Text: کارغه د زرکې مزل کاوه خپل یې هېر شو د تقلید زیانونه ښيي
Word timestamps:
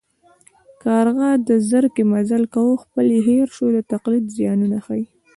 کارغه 0.83 1.29
د 1.47 1.49
زرکې 1.69 2.03
مزل 2.13 2.43
کاوه 2.53 2.75
خپل 2.83 3.05
یې 3.13 3.19
هېر 3.29 3.47
شو 3.55 3.67
د 3.75 3.77
تقلید 3.91 4.25
زیانونه 4.35 4.77
ښيي 4.85 5.05